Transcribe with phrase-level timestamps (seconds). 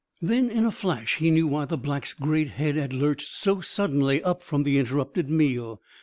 [0.19, 4.23] Then, in a flash, he knew why the Black's great head had lurched so suddenly
[4.23, 5.79] up from the interrupted meal.